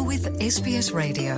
You're 0.00 0.08
with 0.08 0.26
SBS 0.42 0.86
Radio. 0.94 1.32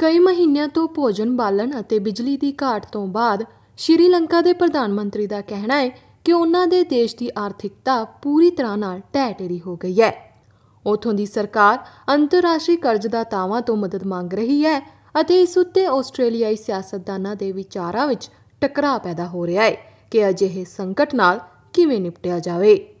ਕਈ 0.00 0.18
ਮਹੀਨਿਆਂ 0.18 0.68
ਤੋਂ 0.68 0.86
ਭੋਜਨ 0.88 1.34
ਬਾਲਣ 1.36 1.72
ਅਤੇ 1.80 1.98
ਬਿਜਲੀ 1.98 2.36
ਦੀ 2.36 2.52
ਘਾਟ 2.62 2.86
ਤੋਂ 2.92 3.06
ਬਾਅਦ 3.06 3.44
ਸ਼੍ਰੀਲੰਕਾ 3.78 4.40
ਦੇ 4.40 4.52
ਪ੍ਰਧਾਨ 4.52 4.92
ਮੰਤਰੀ 4.92 5.26
ਦਾ 5.26 5.40
ਕਹਿਣਾ 5.40 5.80
ਹੈ 5.80 5.88
ਕਿ 6.24 6.32
ਉਹਨਾਂ 6.32 6.66
ਦੇ 6.66 6.82
ਦੇਸ਼ 6.84 7.16
ਦੀ 7.16 7.30
ਆਰਥਿਕਤਾ 7.38 8.02
ਪੂਰੀ 8.22 8.50
ਤਰ੍ਹਾਂ 8.50 8.76
ਨਾਲ 8.78 9.00
ਢਹਿ 9.14 9.34
ਢੇਰੀ 9.38 9.60
ਹੋ 9.60 9.76
ਗਈ 9.76 10.00
ਹੈ 10.00 10.12
ਉਥੋਂ 10.84 11.12
ਦੀ 11.12 11.26
ਸਰਕਾਰ 11.26 11.78
ਅੰਤਰਰਾਸ਼ਟਰੀ 12.14 12.76
ਕਰਜ਼ਦਾਤਾਵਾਂ 12.76 13.60
ਤੋਂ 13.62 13.76
ਮਦਦ 13.76 14.06
ਮੰਗ 14.06 14.34
ਰਹੀ 14.34 14.64
ਹੈ 14.64 14.80
ਅਤੇ 15.20 15.40
ਇਸ 15.42 15.58
ਉੱਤੇ 15.58 15.86
ਆਸਟ੍ਰੇਲੀਆਈ 15.88 16.56
ਸਿਆਸਤਦਾਨਾਂ 16.56 17.36
ਦੇ 17.36 17.52
ਵਿਚਾਰਾਂ 17.52 18.06
ਵਿੱਚ 18.06 18.30
ਟਕਰਾਅ 18.62 18.98
ਪੈਦਾ 18.98 19.26
ਹੋ 19.26 19.46
ਰਿਹਾ 19.46 19.64
ਹੈ 19.64 19.76
ਕਿ 20.10 20.28
ਅਜਿਹੇ 20.28 20.64
ਸੰਕਟ 20.70 21.14
ਨਾਲ 21.14 21.40
ਕਿਵੇਂ 21.74 22.00
ਨਿਪਟਿਆ 22.00 22.38
ਜਾਵੇ 22.38 22.93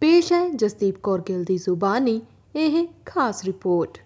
ਪੇਸ਼ 0.00 0.32
ਹੈ 0.32 0.48
ਜਸਦੀਪ 0.48 0.98
ਕੌਰ 1.02 1.20
ਗਿੱਲ 1.20 1.44
ਦੀ 1.44 1.56
ਜ਼ੁਬਾਨੀ, 1.56 2.20
ਇਹ 2.56 2.86
ਖਾਸ 3.06 3.44
ਰਿਪੋਰਟ। 3.44 3.98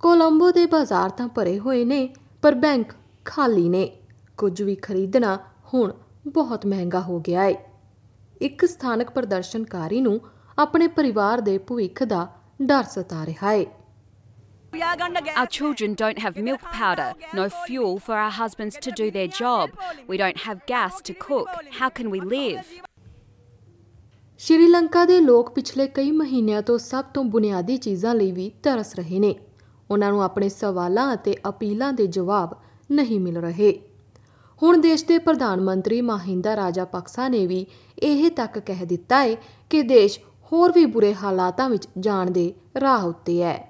ਕੋਲੰਬੋ 0.00 0.50
ਦੇ 0.50 0.66
ਬਾਜ਼ਾਰ 0.66 1.10
ਤਾਂ 1.10 1.28
ਭਰੇ 1.28 1.58
ਹੋਏ 1.58 1.84
ਨੇ, 1.84 2.14
ਪਰ 2.42 2.54
ਬੈਂਕ 2.54 2.92
ਖਾਲੀ 3.24 3.68
ਨੇ। 3.68 3.86
ਕੁਝ 4.38 4.62
ਵੀ 4.62 4.74
ਖਰੀਦਣਾ 4.74 5.38
ਹੁਣ 5.74 5.92
ਬਹੁਤ 6.26 6.66
ਮਹਿੰਗਾ 6.66 7.00
ਹੋ 7.00 7.20
ਗਿਆ 7.20 7.42
ਹੈ 7.42 7.54
ਇੱਕ 8.40 8.64
ਸਥਾਨਕ 8.64 9.10
ਪ੍ਰਦਰਸ਼ਨਕਾਰੀ 9.10 10.00
ਨੂੰ 10.00 10.20
ਆਪਣੇ 10.58 10.86
ਪਰਿਵਾਰ 10.86 11.40
ਦੇ 11.40 11.58
ਭਵਿੱਖ 11.58 12.02
ਦਾ 12.04 12.26
ਡਰ 12.62 12.84
ਸਤਾ 12.84 13.26
ਰਿਹਾ 13.26 13.52
ਹੈ 13.52 13.64
Our 14.72 15.46
children 15.46 15.94
don't 15.94 16.18
have 16.18 16.36
milk 16.36 16.60
powder, 16.62 17.14
no 17.34 17.48
fuel 17.48 17.98
for 17.98 18.14
our 18.14 18.30
husbands 18.30 18.76
to 18.76 18.92
do 18.92 19.10
their 19.10 19.26
job. 19.26 19.70
We 20.08 20.16
don't 20.16 20.38
have 20.38 20.64
gas 20.66 21.00
to 21.02 21.14
cook. 21.14 21.48
How 21.80 21.88
can 21.90 22.10
we 22.10 22.20
live? 22.20 22.62
Sri Lanka 24.38 25.04
ਦੇ 25.04 25.20
ਲੋਕ 25.20 25.50
ਪਿਛਲੇ 25.54 25.86
ਕਈ 25.86 26.10
ਮਹੀਨਿਆਂ 26.10 26.62
ਤੋਂ 26.62 26.78
ਸਭ 26.78 27.04
ਤੋਂ 27.04 27.24
ਬੁਨਿਆਦੀ 27.24 27.76
ਚੀਜ਼ਾਂ 27.76 28.14
ਲਈ 28.14 28.32
ਵੀ 28.32 28.50
ਤਰਸ 28.62 28.94
ਰਹੇ 28.94 29.18
ਨੇ। 29.18 29.34
ਉਹਨਾਂ 29.90 30.10
ਨੂੰ 30.10 30.22
ਆਪਣੇ 30.22 30.48
ਸਵਾਲਾਂ 30.48 31.14
ਅਤੇ 31.14 31.36
ਅਪੀਲਾਂ 31.48 31.92
ਦੇ 31.92 32.06
ਜਵਾਬ 32.06 32.56
ਨਹੀਂ 32.90 33.20
ਮਿਲ 33.20 33.38
ਰਹੇ। 33.38 33.72
ਹੁਣ 34.62 34.80
ਦੇਸ਼ 34.80 35.04
ਦੇ 35.04 35.18
ਪ੍ਰਧਾਨ 35.18 35.60
ਮੰਤਰੀ 35.60 36.00
ਮਹਿੰਦਾ 36.00 36.56
ਰਾਜਾਪਕਸਾ 36.56 37.28
ਨੇ 37.28 37.46
ਵੀ 37.46 37.66
ਇਹ 37.98 38.30
ਤੱਕ 38.30 38.58
ਕਹਿ 38.58 38.86
ਦਿੱਤਾ 38.86 39.22
ਹੈ 39.24 39.34
ਕਿ 39.70 39.82
ਦੇਸ਼ 39.82 40.20
ਹੋਰ 40.52 40.72
ਵੀ 40.72 40.86
ਬੁਰੇ 40.86 41.14
ਹਾਲਾਤਾਂ 41.14 41.68
ਵਿੱਚ 41.70 41.88
ਜਾਣ 41.98 42.30
ਦੇ 42.30 42.54
ਰਾਹ 42.80 43.04
ਉੱਤੇ 43.04 43.42
ਹੈ। 43.42 43.69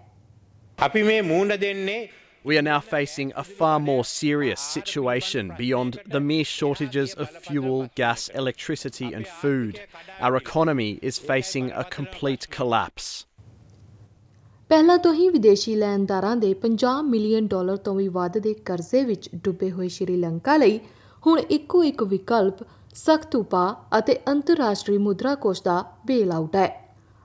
We 0.80 2.56
are 2.56 2.62
now 2.62 2.80
facing 2.80 3.32
a 3.36 3.44
far 3.44 3.78
more 3.78 4.02
serious 4.02 4.60
situation 4.60 5.52
beyond 5.58 5.98
the 6.06 6.20
mere 6.20 6.42
shortages 6.42 7.12
of 7.14 7.28
fuel, 7.28 7.90
gas, 7.94 8.28
electricity, 8.30 9.12
and 9.12 9.26
food. 9.26 9.80
Our 10.22 10.36
economy 10.36 10.98
is 11.02 11.18
facing 11.20 11.70
a 11.72 11.84
complete 11.96 12.48
collapse. 12.48 13.26
ਪਹਿਲਾਂ 14.70 14.98
ਤੋਂ 14.98 15.12
ਹੀ 15.14 15.28
ਵਿਦੇਸ਼ੀ 15.28 15.74
ਲੈਣਦਾਰਾਂ 15.74 16.36
ਦੇ 16.36 16.54
50 16.64 17.02
ਮਿਲੀਅਨ 17.04 17.46
ਡਾਲਰ 17.48 17.76
ਤੋਂ 17.76 17.94
ਵੀ 17.94 18.08
ਵੱਧ 18.08 18.38
ਦੇ 18.38 18.54
ਕਰਜ਼ੇ 18.66 19.04
ਵਿੱਚ 19.04 19.28
ਡੁੱਬੇ 19.44 19.70
ਹੋਏ 19.70 19.88
ਸ਼੍ਰੀਲੰਕਾ 19.88 20.56
ਲਈ 20.56 20.78
ਹੁਣ 21.26 21.40
ਇੱਕੋ 21.50 21.82
ਇੱਕ 21.84 22.02
ਵਿਕਲਪ 22.02 22.64
ਸਖਤ 22.96 23.36
ਉਪਾਅ 23.36 23.98
ਅਤੇ 23.98 24.18
ਅੰਤਰਰਾਸ਼ਟਰੀ 24.28 24.98
ਮੁਦਰਾ 24.98 25.34
ਕੋਸ਼ 25.44 25.62
ਦਾ 25.62 25.82
ਬੇਲ 26.06 26.32
ਆਊਟ 26.32 26.56
ਹੈ 26.56 26.68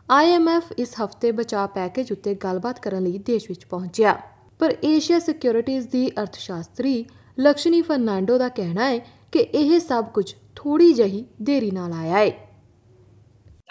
IMF 0.09 0.73
ਇਸ 0.79 0.93
ਹਫ਼ਤੇ 0.99 1.31
ਬਚਾਅ 1.31 1.67
ਪੈਕੇਜ 1.75 2.11
ਉੱਤੇ 2.11 2.33
ਗੱਲਬਾਤ 2.43 2.79
ਕਰਨ 2.79 3.03
ਲਈ 3.03 3.17
ਦੇਸ਼ 3.27 3.45
ਵਿੱਚ 3.49 3.65
ਪਹੁੰਚਿਆ 3.65 4.13
ਪਰ 4.59 4.73
ਏਸ਼ੀਆ 4.85 5.17
ਸਿਕਿਉਰਿਟੀਜ਼ 5.19 5.87
ਦੀ 5.91 6.09
ਅਰਥਸ਼ਾਸਤਰੀ 6.21 7.05
ਲਕਸ਼ਨੀ 7.39 7.81
ਫਰਨਾਂਡੋ 7.81 8.37
ਦਾ 8.37 8.49
ਕਹਿਣਾ 8.59 8.89
ਹੈ 8.89 8.97
ਕਿ 9.31 9.39
ਇਹ 9.39 9.79
ਸਭ 9.79 10.11
ਕੁਝ 10.13 10.25
ਥੋੜੀ 10.55 10.91
ਜਹੀ 10.93 11.25
ਦੇਰੀ 11.47 11.71
ਨਾਲ 11.71 11.93
ਆਇਆ 11.93 12.17
ਹੈ 12.17 12.29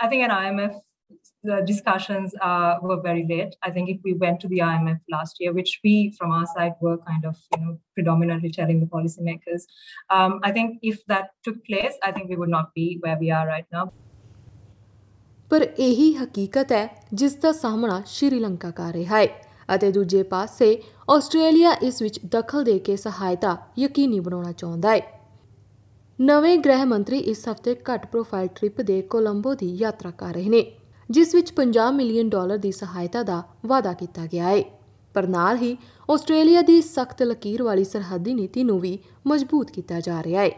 I 0.05 0.09
think 0.11 0.25
at 0.27 0.33
IMF 0.37 0.73
the 1.45 1.59
discussions 1.67 2.35
uh, 2.47 2.73
were 2.83 2.97
very 3.03 3.23
late. 3.29 3.53
I 3.69 3.71
think 3.71 3.91
if 3.93 4.01
we 4.09 4.15
went 4.23 4.41
to 4.45 4.51
the 4.53 4.61
IMF 4.69 5.15
last 5.15 5.43
year, 5.43 5.53
which 5.59 5.73
we 5.85 5.93
from 6.17 6.33
our 6.33 6.49
side 6.55 6.75
were 6.87 6.97
kind 7.11 7.29
of 7.31 7.37
you 7.53 7.61
know 7.61 7.75
predominantly 7.99 8.51
telling 8.53 8.81
the 8.81 8.91
policymakers, 8.97 9.69
um, 10.11 10.41
I 10.43 10.51
think 10.59 10.91
if 10.93 11.05
that 11.07 11.31
took 11.45 11.63
place, 11.71 12.01
I 12.09 12.13
think 12.17 12.35
we 12.35 12.41
would 12.43 12.55
not 12.57 12.75
be 12.81 12.89
where 13.07 13.17
we 13.23 13.31
are 13.33 13.47
right 13.51 13.79
now. 13.79 13.85
ਪਰ 15.55 15.63
ਇਹੀ 15.79 16.13
ਹਕੀਕਤ 16.13 16.73
ਹੈ 16.73 17.03
ਜਿਸ 17.13 17.35
ਦਾ 17.35 17.53
ਸਾਹਮਣਾ 17.53 18.03
ਸ਼੍ਰੀਲੰਕਾ 18.07 18.71
ਕਰ 18.71 18.93
ਰਿਹਾ 18.93 19.19
ਹੈ 19.19 19.27
ਅਤੇ 19.75 19.91
ਦੂਜੇ 19.93 20.23
ਪਾਸੇ 20.23 20.83
ਆਸਟ੍ਰੇਲੀਆ 21.11 21.73
ਇਸ 21.73 22.03
ਵਿੱਚ 22.03 22.21
ਦਖਲ 22.27 22.65
ਦੇ 22.65 22.79
ਕੇ 22.79 22.97
ਸਹਾਇਤਾ 22.97 23.57
ਯਕੀਨੀ 23.79 24.21
ਬਣਾਉਣਾ 24.21 24.53
ਚਾਹੁੰਦਾ 24.53 24.91
ਹੈ। 24.91 25.21
ਨਵੇਂ 26.21 26.59
ਗ੍ਰਹਿ 26.59 26.85
ਮੰਤਰੀ 26.85 27.19
ਇਸ 27.19 27.49
ਹਫ਼ਤੇ 27.49 27.75
ਘੱਟ 27.75 28.07
ਪ੍ਰੋਫਾਈਲ 28.07 28.49
ਟ੍ਰਿਪ 28.49 28.81
ਦੇ 28.81 29.03
ਕੋਲੰਬੋ 29.03 29.55
ਦੀ 29.55 29.75
ਯਾਤਰਾ 29.75 30.11
ਕਰ 30.11 30.35
ਰਹੇ 30.35 30.49
ਨੇ, 30.49 30.65
ਜਿਸ 31.11 31.35
ਵਿੱਚ 31.35 31.53
50 31.53 31.91
ਮਿਲੀਅਨ 31.93 32.29
ਡਾਲਰ 32.29 32.57
ਦੀ 32.57 32.73
ਸਹਾਇਤਾ 32.73 33.23
ਦਾ 33.23 33.43
ਵਾਅਦਾ 33.67 33.93
ਕੀਤਾ 33.93 34.27
ਗਿਆ 34.27 34.49
ਹੈ। 34.49 34.63
ਪਰ 35.15 35.27
ਨਾਲ 35.29 35.57
ਹੀ 35.57 35.77
ਆਸਟ੍ਰੇਲੀਆ 36.11 36.63
ਦੀ 36.63 36.81
ਸਖਤ 36.83 37.23
ਲਕੀਰ 37.23 37.63
ਵਾਲੀ 37.63 37.85
ਸਰਹੱਦੀ 37.85 38.35
ਨੀਤੀ 38.35 38.65
ਨੂੰ 38.65 38.81
ਵੀ 38.81 38.99
ਮਜ਼ਬੂਤ 39.27 39.71
ਕੀਤਾ 39.71 40.01
ਜਾ 40.01 40.23
ਰਿਹਾ 40.23 40.43
ਹੈ। 40.43 40.51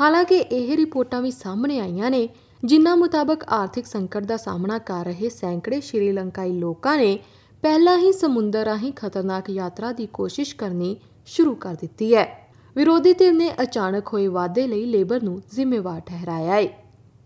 ਹਾਲਾਂਕਿ 0.00 0.36
ਇਹ 0.36 0.76
ਰਿਪੋਰਟਾਂ 0.76 1.22
ਵੀ 1.22 1.30
ਸਾਹਮਣੇ 1.30 1.80
ਆਈਆਂ 1.80 2.10
ਨੇ 2.10 2.28
ਜਿਨ੍ਹਾਂ 2.64 2.96
ਮੁਤਾਬਕ 2.96 3.44
ਆਰਥਿਕ 3.44 3.86
ਸੰਕਟ 3.86 4.24
ਦਾ 4.24 4.36
ਸਾਹਮਣਾ 4.36 4.78
ਕਰ 4.78 5.04
ਰਹੇ 5.04 5.28
ਸੈਂਕੜੇ 5.28 5.80
ਸ਼੍ਰੀਲੰਕਾਈ 5.80 6.52
ਲੋਕਾਂ 6.52 6.96
ਨੇ 6.96 7.18
ਪਹਿਲਾਂ 7.62 7.98
ਹੀ 7.98 8.12
ਸਮੁੰਦਰ 8.12 8.64
ਰਾਹੀਂ 8.64 8.92
ਖਤਰਨਾਕ 8.92 9.50
ਯਾਤਰਾ 9.50 9.92
ਦੀ 9.92 10.06
ਕੋਸ਼ਿਸ਼ 10.06 10.56
ਕਰਨੀ 10.56 10.96
ਸ਼ੁਰੂ 11.26 11.54
ਕਰ 11.54 11.74
ਦਿੱਤੀ 11.74 12.14
ਹੈ। 12.14 12.52
ਵਿਰੋਧੀ 12.76 13.12
ਧਿਰ 13.12 13.32
ਨੇ 13.32 13.52
ਅਚਾਨਕ 13.62 14.08
ਹੋਏ 14.12 14.26
ਵਾਅਦੇ 14.26 14.66
ਲਈ 14.66 14.84
ਲੇਬਰ 14.84 15.22
ਨੂੰ 15.22 15.42
ਜ਼ਿੰਮੇਵਾਰ 15.50 16.00
ਠਹਿਰਾਇਆ 16.00 16.54
ਹੈ। 16.54 16.68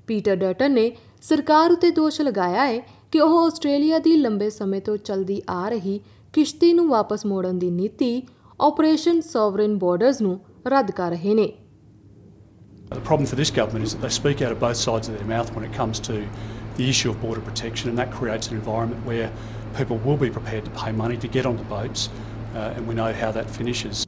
ਪੀਟਰ 0.07 0.37
ਡਰਟਨ 0.37 0.73
ਨੇ 0.73 0.97
ਸਰਕਾਰ 1.23 1.71
ਉਤੇ 1.71 1.91
ਦੋਸ਼ 1.91 2.21
ਲਗਾਇਆ 2.21 2.67
ਹੈ 2.67 2.79
ਕਿ 3.13 3.21
ਉਹ 3.21 3.47
ਆਸਟ੍ਰੇਲੀਆ 3.47 3.99
ਦੀ 3.99 4.17
ਲੰਬੇ 4.17 4.51
ਸਮੇਂ 4.51 4.81
ਤੋਂ 4.81 4.97
ਚਲਦੀ 4.97 5.43
ਆ 5.51 5.69
ਰਹੀ 5.69 6.01
ਕਿਸ਼ਤੀ 6.33 6.73
ਨੂੰ 6.73 6.89
ਵਾਪਸ 6.89 7.27
ਮੋੜਨ 7.27 7.59
ਦੀ 7.59 7.71
ਨੀਤੀ 7.71 8.23
ਆਪਰੇਸ਼ਨ 8.61 9.21
ਸੋਵਰਨ 9.21 9.79
ਬਾਰਡਰਸ 9.79 10.21
ਨੂੰ 10.21 10.41
ਰੱਦ 10.67 10.91
ਕਰ 10.91 11.11
ਰਹੇ 11.11 11.35
ਨੇ। 11.35 11.53
The 12.91 13.01
problem 13.01 13.27
for 13.27 13.37
this 13.37 13.51
government 13.51 13.85
is 13.85 13.93
that 13.93 14.01
they 14.01 14.09
speak 14.11 14.41
out 14.41 14.51
of 14.51 14.59
both 14.59 14.77
sides 14.79 15.09
of 15.09 15.19
their 15.19 15.27
mouth 15.27 15.55
when 15.55 15.65
it 15.65 15.73
comes 15.73 16.01
to 16.01 16.27
the 16.77 16.89
issue 16.89 17.11
of 17.11 17.21
border 17.21 17.43
protection, 17.43 17.91
and 17.91 17.99
that 17.99 18.11
creates 18.11 18.49
an 18.49 18.57
environment 18.57 19.05
where 19.05 19.31
people 19.77 19.99
will 19.99 20.17
be 20.17 20.31
prepared 20.31 20.65
to 20.65 20.71
pay 20.73 20.93
money 20.93 21.19
to 21.19 21.29
get 21.29 21.45
on 21.45 21.57
the 21.57 21.65
boats, 21.65 22.09
uh, 22.55 22.75
and 22.75 22.89
we 22.89 22.95
know 22.95 23.13
how 23.15 23.33
that 23.33 23.51
finishes. 23.59 24.07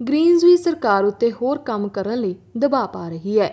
Greens 0.00 0.44
ਵੀ 0.44 0.56
ਸਰਕਾਰ 0.56 1.04
ਉੱਤੇ 1.04 1.30
ਹੋਰ 1.32 1.58
ਕੰਮ 1.58 1.88
ਕਰਨ 1.88 2.18
ਲਈ 2.20 2.34
ਦਬਾਅ 2.58 2.86
ਪਾ 2.86 3.08
ਰਹੀ 3.08 3.38
ਹੈ 3.40 3.50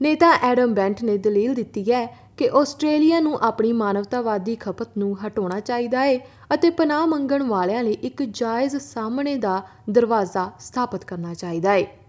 ਨੇਤਾ 0.00 0.32
ਐਡਮ 0.42 0.74
ਬੈਂਟ 0.74 1.02
ਨੇ 1.04 1.16
ਦਲੀਲ 1.18 1.54
ਦਿੱਤੀ 1.54 1.90
ਹੈ 1.92 2.06
ਕਿ 2.36 2.48
ਆਸਟ੍ਰੇਲੀਆ 2.60 3.20
ਨੂੰ 3.20 3.38
ਆਪਣੀ 3.42 3.72
ਮਾਨਵਤਾਵਾਦੀ 3.72 4.56
ਖਪਤ 4.60 4.98
ਨੂੰ 4.98 5.16
ਹਟਾਉਣਾ 5.26 5.60
ਚਾਹੀਦਾ 5.60 6.04
ਹੈ 6.04 6.18
ਅਤੇ 6.54 6.70
ਪਨਾਹ 6.70 7.06
ਮੰਗਣ 7.06 7.42
ਵਾਲਿਆਂ 7.48 7.82
ਲਈ 7.82 7.92
ਇੱਕ 8.02 8.22
ਜਾਇਜ਼ 8.22 8.76
ਸਾਹਮਣੇ 8.76 9.36
ਦਾ 9.38 9.60
ਦਰਵਾਜ਼ਾ 9.90 10.50
ਸਥਾਪਿਤ 10.60 11.04
ਕਰਨਾ 11.04 11.34
ਚਾਹੀਦਾ 11.34 11.72
ਹੈ 11.72 12.03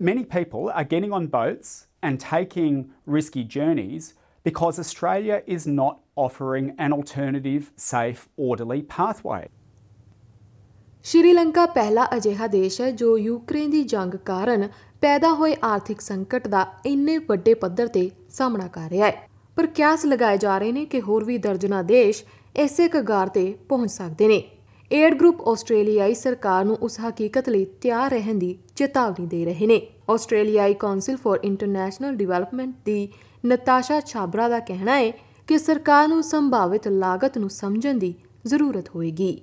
Many 0.00 0.24
people 0.24 0.70
are 0.70 0.84
getting 0.84 1.12
on 1.12 1.28
boats 1.28 1.86
and 2.02 2.18
taking 2.18 2.90
risky 3.06 3.44
journeys 3.44 4.14
because 4.46 4.78
Australia 4.78 5.42
is 5.46 5.66
not 5.68 6.00
offering 6.16 6.74
an 6.78 6.92
alternative, 6.92 7.70
safe, 7.76 8.28
orderly 8.38 8.82
pathway. 8.82 9.46
Sri Lanka 11.04 11.66
ਪਹਿਲਾ 11.66 12.06
ਅਜਿਹਾ 12.16 12.46
ਦੇਸ਼ 12.46 12.80
ਹੈ 12.80 12.90
ਜੋ 12.90 13.16
ਯੂਕਰੇਨ 13.18 13.70
ਦੀ 13.70 13.82
ਜੰਗ 13.84 14.14
ਕਾਰਨ 14.24 14.68
ਪੈਦਾ 15.00 15.32
ਹੋਏ 15.34 15.54
ਆਰਥਿਕ 15.64 16.00
ਸੰਕਟ 16.00 16.46
ਦਾ 16.48 16.66
ਇੰਨੇ 16.86 17.16
ਵੱਡੇ 17.28 17.54
ਪੱਧਰ 17.54 17.88
ਤੇ 17.88 18.10
ਸਾਹਮਣਾ 18.30 18.66
ਕਰ 18.68 18.88
ਰਿਹਾ 18.90 19.06
ਹੈ 19.06 19.28
ਪਰ 19.56 19.66
ਕਿਆਸ 19.66 20.06
ਲਗਾਏ 20.06 20.36
ਜਾ 20.36 20.58
ਰਹੇ 20.58 20.72
ਨੇ 20.72 20.84
ਕਿ 20.84 21.00
ਹੋਰ 21.00 21.24
ਵੀ 21.24 21.38
ਦਰਜਨਾ 21.38 21.82
ਦੇਸ਼ 21.82 22.24
ਇਸੇ 22.56 22.88
ਕਗਾਰ 22.88 23.28
ਤੇ 23.28 23.52
ਪਹੁੰਚ 23.68 23.90
ਸਕਦੇ 23.90 24.28
ਨੇ 24.28 24.42
ਏਡ 24.90 25.14
ਗਰੁੱਪ 25.14 25.40
ਆਸਟ੍ਰੇਲੀਆਈ 25.48 26.14
ਸਰਕਾਰ 26.14 26.64
ਨੂੰ 26.64 26.76
ਉਸ 26.82 26.98
ਹਕੀਕਤ 27.00 27.48
ਲਈ 27.48 27.64
ਤਿਆਰ 27.82 28.10
ਰਹਿਣ 28.10 28.38
ਦੀ 28.38 28.56
ਚੇਤਾਵਨੀ 28.76 29.26
ਦੇ 29.26 29.44
ਰਹੇ 29.44 29.66
ਨੇ 29.66 29.80
ਆਸਟ੍ਰੇਲੀਆਈ 30.10 30.74
ਕਾਉਂਸਲ 30.74 31.16
ਫਾਰ 31.16 31.38
ਇੰਟਰਨੈਸ਼ਨਲ 31.44 32.16
ਡਿਵੈਲਪਮੈਂਟ 32.16 32.74
ਦੀ 32.84 33.08
ਨਤਾਸ਼ਾ 33.46 34.00
ਛਾਬਰਾ 34.00 34.48
ਦਾ 34.48 34.58
ਕਹਿਣਾ 34.60 34.96
ਹੈ 34.96 35.10
ਕਿ 35.48 35.58
ਸਰਕਾਰ 35.58 36.08
ਨੂੰ 36.08 36.22
ਸੰਭਾਵਿਤ 36.22 36.88
ਲਾਗਤ 36.88 37.38
ਨੂੰ 37.38 37.50
ਸਮਝਣ 37.50 37.98
ਦੀ 37.98 38.14
ਜ਼ਰੂਰਤ 38.46 38.94
ਹੋਏਗੀ 38.94 39.36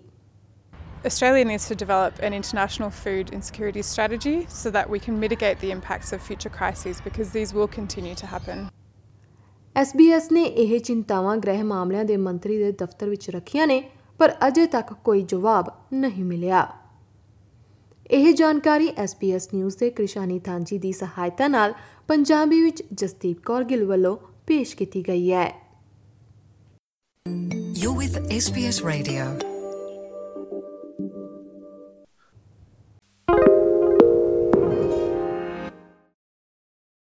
Australia 1.06 1.46
needs 1.46 1.64
to 1.68 1.76
develop 1.76 2.20
an 2.22 2.34
international 2.34 2.92
food 2.96 3.30
insecurity 3.32 3.84
strategy 3.84 4.34
so 4.56 4.72
that 4.72 4.90
we 4.90 5.00
can 5.00 5.16
mitigate 5.20 5.60
the 5.60 5.72
impacts 5.72 6.12
of 6.14 6.22
future 6.22 6.52
crises 6.52 7.00
because 7.02 7.32
these 7.32 7.54
will 7.54 7.70
continue 7.70 8.14
to 8.16 8.30
happen. 8.34 8.62
SBS 9.76 10.28
ਨੇ 10.32 10.44
ਇਹ 10.44 10.80
ਚਿੰਤਾਵਾਂ 10.80 11.36
ਗ੍ਰਹਿ 11.38 11.64
ਮਾਮਲਿਆਂ 11.64 12.06
ਦੇ 12.06 12.18
ਮੰਤਰੀ 12.20 12.58
ਦੇ 12.58 12.72
ਦਫ਼ਤਰ 12.80 13.10
ਵਿੱਚ 13.10 13.30
ਰੱਖੀਆਂ 13.30 13.68
ਨੇ 13.68 13.82
ਪਰ 14.22 14.34
ਅਜੇ 14.48 14.66
ਤੱਕ 14.66 14.94
ਕੋਈ 14.94 15.22
ਜਵਾਬ 15.22 15.70
ਨਹੀਂ 15.94 16.24
ਮਿਲਿਆ 16.24 16.68
ਇਹ 18.12 18.34
ਜਾਣਕਾਰੀ 18.34 18.88
SBS 19.04 19.48
ਨਿਊਜ਼ 19.54 19.78
ਦੇ 19.78 19.90
ਕ੍ਰਿਸ਼ਾਨੀ 19.90 20.40
ਥਾਂਜੀ 20.40 20.78
ਦੀ 20.78 20.92
ਸਹਾਇਤਾ 20.92 21.48
ਨਾਲ 21.48 21.74
ਪੰਜਾਬੀ 22.08 22.62
ਵਿੱਚ 22.62 22.84
ਜਸਦੀਪ 22.94 23.42
ਕੌਰ 23.46 23.64
ਗਿੱਲ 23.64 23.86
ਵੱਲੋਂ 23.86 24.16
ਪੇਸ਼ 24.48 24.76
ਕੀਤੀ 24.76 25.04
ਗਈ 25.08 25.32
ਹੈ 25.32 25.48
You're 27.76 27.98
with 27.98 28.18
SBS 28.38 28.86
Radio. 28.86 29.51